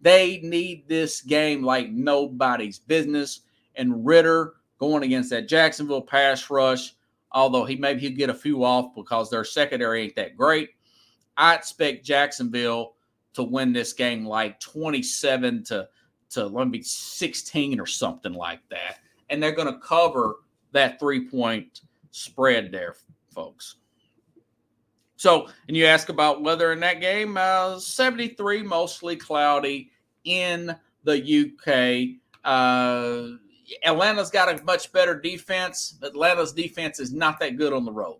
[0.00, 3.40] They need this game like nobody's business.
[3.74, 6.94] And Ridder going against that Jacksonville pass rush,
[7.32, 10.70] although he maybe he'll get a few off because their secondary ain't that great.
[11.36, 12.94] I expect Jacksonville
[13.34, 15.88] to win this game like 27 to
[16.30, 18.98] to let me be 16 or something like that.
[19.30, 20.36] And they're going to cover
[20.72, 21.80] that three point
[22.18, 22.96] spread there,
[23.34, 23.76] folks.
[25.16, 29.90] So, and you ask about weather in that game, uh, 73, mostly cloudy
[30.24, 32.20] in the UK.
[32.44, 33.36] Uh,
[33.84, 35.98] Atlanta's got a much better defense.
[36.02, 38.18] Atlanta's defense is not that good on the road.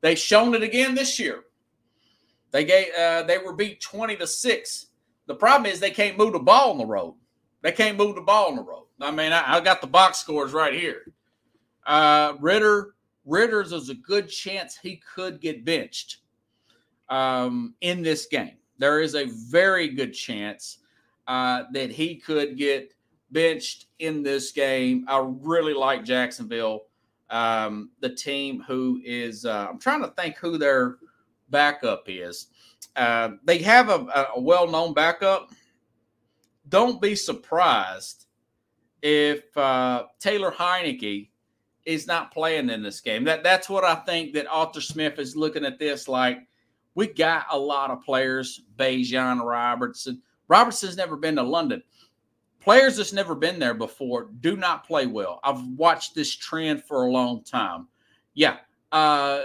[0.00, 1.42] They've shown it again this year.
[2.50, 4.86] They gave uh, they were beat 20 to 6.
[5.26, 7.14] The problem is they can't move the ball on the road.
[7.62, 8.86] They can't move the ball on the road.
[9.00, 11.12] I mean, I, I got the box scores right here.
[11.86, 12.94] Uh, Ridder,
[13.28, 16.18] Ridder's is a good chance he could get benched
[17.10, 18.56] um, in this game.
[18.78, 20.78] There is a very good chance
[21.26, 22.94] uh, that he could get
[23.30, 25.04] benched in this game.
[25.08, 26.86] I really like Jacksonville,
[27.28, 29.44] um, the team who is.
[29.44, 30.96] Uh, I'm trying to think who their
[31.50, 32.46] backup is.
[32.96, 35.50] Uh, they have a, a well-known backup.
[36.70, 38.26] Don't be surprised
[39.02, 41.28] if uh, Taylor Heinicke
[41.88, 43.24] is not playing in this game.
[43.24, 46.46] That that's what I think that Arthur Smith is looking at this like
[46.94, 50.20] we got a lot of players, Bijan Robertson.
[50.48, 51.82] Robertson's never been to London.
[52.60, 55.40] Players that's never been there before do not play well.
[55.42, 57.88] I've watched this trend for a long time.
[58.34, 58.58] Yeah.
[58.92, 59.42] Uh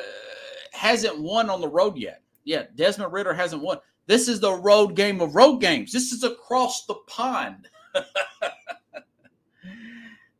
[0.74, 2.24] hasn't won on the road yet.
[2.44, 3.78] Yeah, Desmond Ridder hasn't won.
[4.06, 5.94] This is the road game of road games.
[5.94, 7.70] This is across the pond.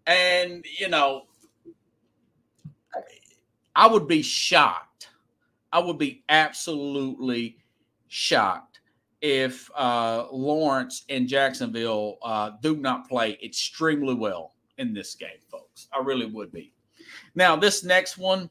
[0.06, 1.28] and, you know,
[3.76, 5.10] I would be shocked.
[5.72, 7.58] I would be absolutely
[8.08, 8.82] shocked
[9.22, 15.88] if uh, Lawrence and Jacksonville uh, do not play extremely well in this game, folks.
[15.94, 16.74] I really would be.
[17.34, 18.50] Now, this next one,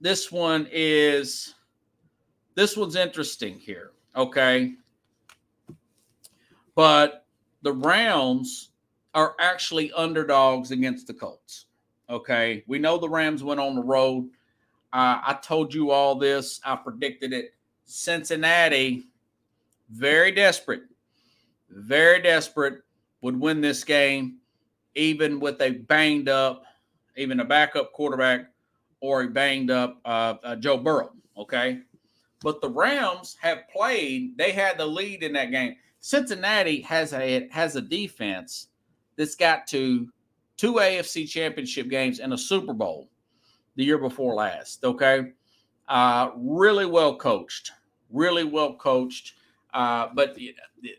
[0.00, 1.54] this one is
[2.54, 3.92] this one's interesting here.
[4.16, 4.74] Okay.
[6.74, 7.26] But
[7.62, 8.70] the Rams
[9.14, 11.66] are actually underdogs against the Colts.
[12.10, 12.64] Okay.
[12.66, 14.28] We know the Rams went on the road.
[14.92, 16.60] Uh, I told you all this.
[16.64, 17.54] I predicted it.
[17.84, 19.06] Cincinnati,
[19.90, 20.82] very desperate,
[21.70, 22.82] very desperate,
[23.20, 24.38] would win this game,
[24.94, 26.64] even with a banged up,
[27.16, 28.46] even a backup quarterback
[29.00, 31.10] or a banged up uh, uh, Joe Burrow.
[31.36, 31.80] Okay.
[32.42, 35.76] But the Rams have played, they had the lead in that game.
[36.00, 38.68] Cincinnati has a has a defense
[39.16, 40.08] that's got to
[40.60, 43.08] two AFC championship games and a Super Bowl
[43.76, 44.84] the year before last.
[44.84, 45.32] Okay.
[45.88, 47.72] Uh, really well coached,
[48.10, 49.36] really well coached.
[49.72, 50.36] Uh, but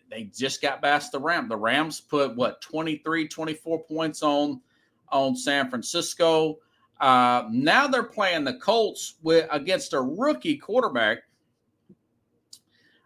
[0.09, 1.47] they just got past the Rams.
[1.49, 4.62] The Rams put what 23, 24 points on
[5.09, 6.57] on San Francisco.
[6.99, 11.20] Uh, now they're playing the Colts with against a rookie quarterback.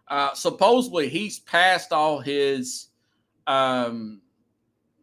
[0.08, 2.88] Uh, supposedly he's passed all his
[3.46, 4.22] um,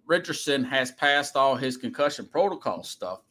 [0.06, 3.22] Richardson has passed all his concussion protocol stuff.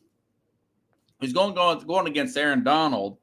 [1.20, 3.18] He's going going going against Aaron Donald,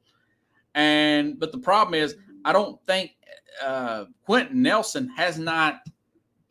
[0.74, 3.12] and but the problem is I don't think
[3.62, 5.80] uh, Quenton Nelson has not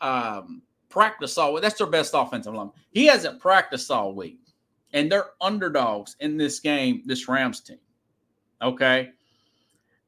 [0.02, 1.64] um, practiced all week.
[1.64, 2.72] That's their best offensive line.
[2.92, 4.40] He hasn't practiced all week,
[4.94, 7.02] and they're underdogs in this game.
[7.06, 7.80] This Rams team,
[8.62, 9.10] okay,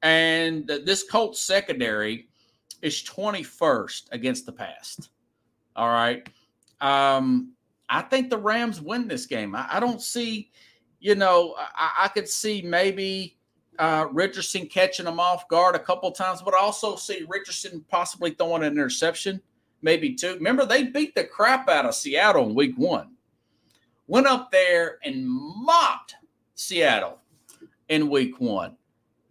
[0.04, 2.28] and this Colts secondary
[2.82, 5.10] is 21st against the past.
[5.76, 6.28] All right.
[6.82, 7.54] Um,
[7.90, 9.56] I think the Rams win this game.
[9.56, 10.52] I, I don't see,
[11.00, 13.38] you know, I, I could see maybe
[13.80, 18.32] uh, Richardson catching them off guard a couple times, but I also see Richardson possibly
[18.32, 19.42] throwing an interception,
[19.82, 20.36] maybe two.
[20.36, 23.12] Remember, they beat the crap out of Seattle in week one.
[24.08, 26.16] Went up there and mopped
[26.56, 27.20] Seattle
[27.90, 28.76] in week one.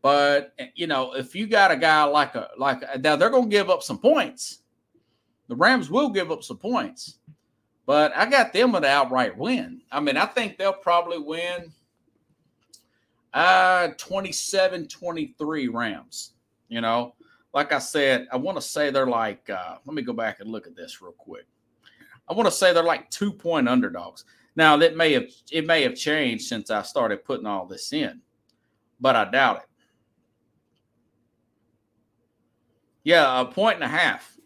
[0.03, 3.69] But you know, if you got a guy like a like now they're gonna give
[3.69, 4.63] up some points.
[5.49, 7.19] The Rams will give up some points.
[7.91, 9.81] But I got them an outright win.
[9.91, 11.73] I mean, I think they'll probably win
[13.35, 16.35] uh 27 23 Rams.
[16.69, 17.17] You know,
[17.53, 20.49] like I said, I want to say they're like, uh, let me go back and
[20.49, 21.47] look at this real quick.
[22.29, 24.25] I want to say they're like two point underdogs.
[24.55, 28.21] Now that may have it may have changed since I started putting all this in,
[29.01, 29.69] but I doubt it.
[33.03, 34.37] Yeah, a point and a half.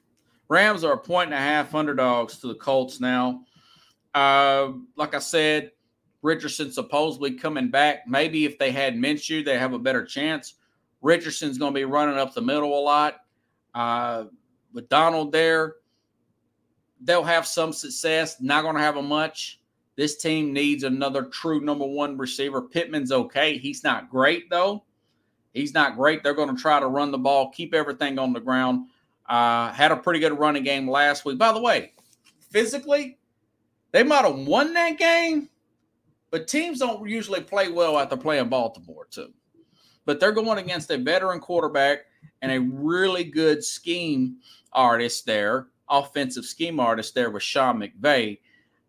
[0.55, 3.41] Rams are a point and a half underdogs to the Colts now.
[4.15, 5.73] Uh, like I said,
[6.23, 8.07] Richardson supposedly coming back.
[8.07, 10.55] Maybe if they had Minshew, they have a better chance.
[11.03, 13.17] Richardson's going to be running up the middle a lot.
[13.75, 14.27] Uh,
[14.73, 15.75] with Donald there,
[17.01, 18.41] they'll have some success.
[18.41, 19.61] Not going to have a much.
[19.97, 22.63] This team needs another true number one receiver.
[22.63, 23.59] Pittman's okay.
[23.59, 24.85] He's not great, though.
[25.53, 26.23] He's not great.
[26.23, 28.87] They're going to try to run the ball, keep everything on the ground.
[29.29, 31.39] Uh, had a pretty good running game last week.
[31.39, 31.93] By the way,
[32.51, 33.19] physically,
[33.93, 35.49] they might have won that game,
[36.31, 39.33] but teams don't usually play well after playing Baltimore, too.
[40.05, 42.01] But they're going against a veteran quarterback
[42.43, 44.37] and a really good scheme
[44.73, 48.39] artist there, offensive scheme artist there with Sean McVay.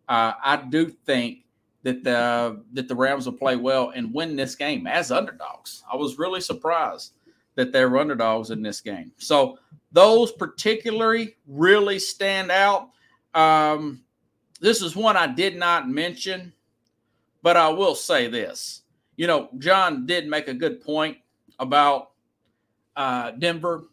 [0.08, 1.44] Uh, I do think
[1.82, 5.84] that the that the Rams will play well and win this game as underdogs.
[5.90, 7.12] I was really surprised
[7.54, 9.12] that they were underdogs in this game.
[9.18, 9.58] So
[9.96, 12.90] those particularly really stand out.
[13.32, 14.02] Um,
[14.60, 16.52] this is one I did not mention,
[17.42, 18.82] but I will say this.
[19.16, 21.16] You know, John did make a good point
[21.58, 22.10] about
[22.94, 23.84] uh, Denver.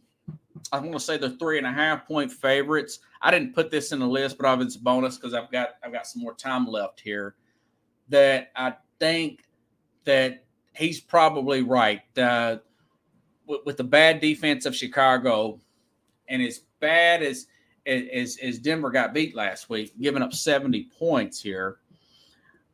[0.74, 3.00] I'm going to say they're three and a half point favorites.
[3.22, 6.06] I didn't put this in the list, but it's bonus because I've got I've got
[6.06, 7.36] some more time left here.
[8.10, 9.46] That I think
[10.04, 10.44] that
[10.74, 12.02] he's probably right.
[12.18, 12.58] Uh,
[13.48, 15.62] with, with the bad defense of Chicago,
[16.28, 17.48] and as bad as
[17.86, 21.78] as as Denver got beat last week, giving up 70 points here,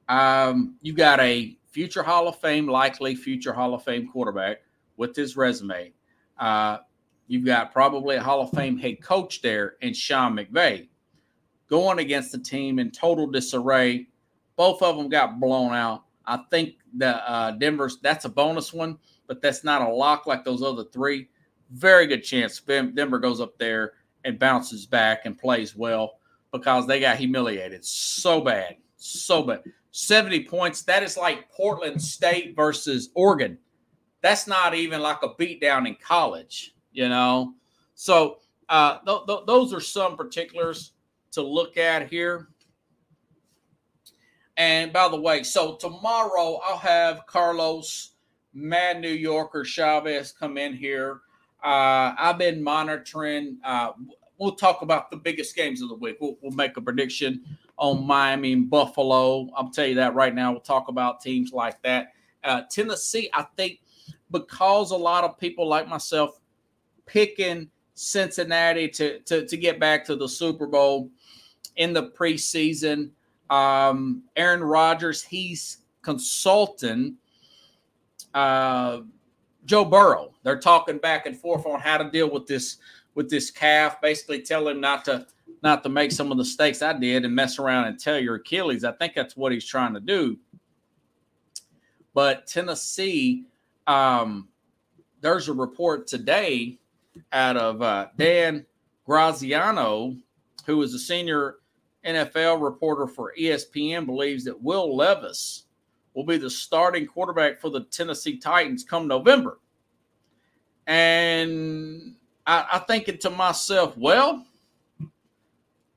[0.08, 4.60] um, you got a future Hall of Fame, likely future Hall of Fame quarterback
[4.98, 5.94] with his resume.
[6.38, 6.78] Uh,
[7.28, 10.88] you've got probably a Hall of Fame head coach there in Sean McVay
[11.70, 14.08] going against the team in total disarray.
[14.56, 16.06] Both of them got blown out.
[16.26, 18.98] I think the uh, Denver's that's a bonus one
[19.30, 21.30] but that's not a lock like those other three.
[21.72, 23.94] Very good chance Denver goes up there
[24.26, 26.20] and bounces back and plays well
[26.52, 29.64] because they got humiliated so bad, so bad.
[29.92, 30.82] 70 points.
[30.84, 33.58] That is like Portland State versus Oregon.
[34.22, 37.54] That's not even like a beatdown in college, you know?
[37.96, 40.94] So uh, th- th- those are some particulars
[41.32, 42.50] to look at here.
[44.58, 48.12] And by the way, so tomorrow I'll have Carlos
[48.54, 51.22] Mad New Yorker Chavez come in here.
[51.64, 53.58] Uh, I've been monitoring.
[53.64, 53.92] Uh,
[54.38, 56.18] we'll talk about the biggest games of the week.
[56.20, 57.44] We'll, we'll, make a prediction
[57.78, 59.50] on Miami and Buffalo.
[59.56, 60.52] I'll tell you that right now.
[60.52, 62.14] We'll talk about teams like that.
[62.44, 63.82] Uh, Tennessee, I think,
[64.32, 66.40] because a lot of people like myself
[67.06, 71.10] picking Cincinnati to, to, to get back to the Super Bowl
[71.76, 73.10] in the preseason.
[73.50, 77.18] Um, Aaron Rodgers, he's consulting
[78.34, 79.02] uh,
[79.66, 80.34] Joe Burrow.
[80.44, 82.78] They're talking back and forth on how to deal with this
[83.16, 84.02] with this calf.
[84.02, 85.26] Basically, tell him not to
[85.62, 88.36] not to make some of the mistakes I did and mess around and tell your
[88.36, 88.84] Achilles.
[88.84, 90.38] I think that's what he's trying to do.
[92.14, 93.46] But Tennessee,
[93.88, 94.48] um,
[95.22, 96.80] there's a report today
[97.34, 98.66] out of uh, Dan
[99.06, 100.16] Graziano,
[100.66, 101.56] who is a senior
[102.06, 105.66] NFL reporter for ESPN, believes that Will Levis
[106.14, 109.60] will be the starting quarterback for the Tennessee Titans come November.
[110.88, 114.46] And I, I thinking to myself, well,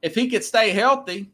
[0.02, 1.30] if he could stay healthy,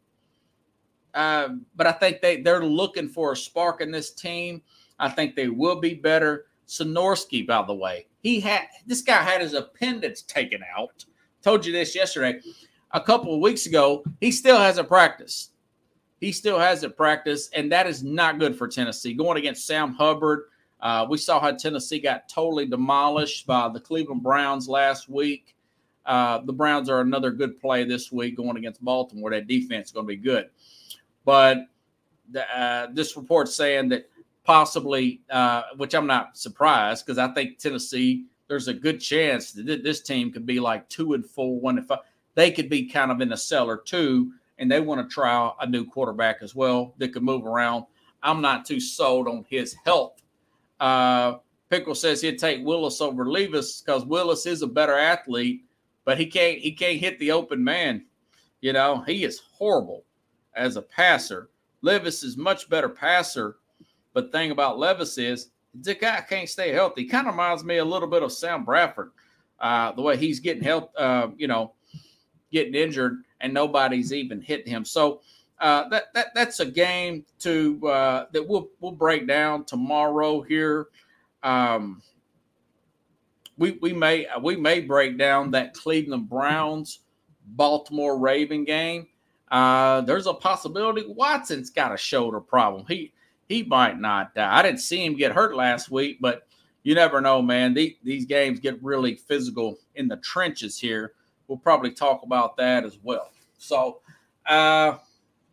[1.15, 4.63] uh, but I think they, they're looking for a spark in this team.
[4.99, 6.47] I think they will be better.
[6.69, 11.05] Skoronski, by the way, he had this guy had his appendix taken out.
[11.43, 12.41] Told you this yesterday.
[12.93, 15.53] A couple of weeks ago, he still hasn't practiced.
[16.21, 19.15] He still hasn't practiced, and that is not good for Tennessee.
[19.15, 20.45] Going against Sam Hubbard,
[20.81, 25.55] uh, we saw how Tennessee got totally demolished by the Cleveland Browns last week.
[26.07, 29.31] Uh, the Browns are another good play this week going against Baltimore.
[29.31, 30.49] That defense is going to be good.
[31.25, 31.67] But
[32.31, 34.09] the, uh, this report saying that
[34.45, 39.85] possibly, uh, which I'm not surprised because I think Tennessee, there's a good chance that
[39.85, 41.99] this team could be like two and four, one and five.
[42.35, 45.67] They could be kind of in the cellar too, and they want to try a
[45.67, 47.85] new quarterback as well that could move around.
[48.23, 50.21] I'm not too sold on his health.
[50.81, 51.37] Uh,
[51.71, 55.65] Pickle says he'd take Willis over Levis because Willis is a better athlete,
[56.05, 58.05] but he can't he can't hit the open man.
[58.61, 60.05] You know, he is horrible
[60.55, 61.51] as a passer.
[61.83, 63.57] Levis is much better passer
[64.19, 65.51] but thing about Levis is
[65.83, 67.05] the guy can't stay healthy.
[67.05, 69.13] Kind of reminds me a little bit of Sam Bradford,
[69.61, 71.75] uh, the way he's getting help, uh, you know,
[72.51, 74.85] getting injured and nobody's even hit him.
[74.85, 75.21] So
[75.61, 80.89] uh, that that that's a game to uh, that we'll we'll break down tomorrow here.
[81.43, 82.03] Um,
[83.57, 87.01] we we may we may break down that Cleveland Browns
[87.47, 89.09] Baltimore Raven game.
[89.51, 92.85] Uh, there's a possibility Watson's got a shoulder problem.
[92.87, 93.13] He
[93.49, 94.59] he might not die.
[94.59, 96.43] I didn't see him get hurt last week, but
[96.83, 97.75] you never know, man.
[97.75, 101.15] The, these games get really physical in the trenches here.
[101.49, 103.31] We'll probably talk about that as well.
[103.57, 104.01] So,
[104.47, 104.99] uh,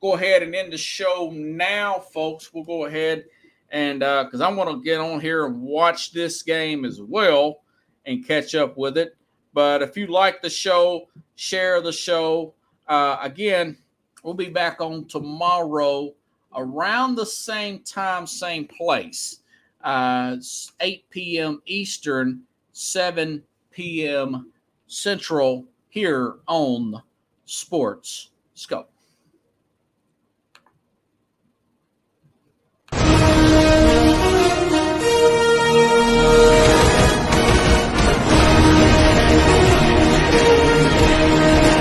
[0.02, 2.54] go ahead and end the show now, folks.
[2.54, 3.26] We'll go ahead
[3.70, 7.62] and because uh, I want to get on here and watch this game as well
[8.06, 9.16] and catch up with it.
[9.54, 12.54] But if you like the show, share the show.
[12.88, 13.78] Uh, again,
[14.24, 16.14] we'll be back on tomorrow
[16.56, 19.40] around the same time, same place.
[19.84, 20.38] Uh,
[20.80, 21.62] 8 p.m.
[21.66, 22.42] Eastern,
[22.74, 23.42] 7
[23.72, 24.52] p.m.
[24.88, 25.66] Central
[25.96, 27.02] here on
[27.46, 28.95] Sports Skope.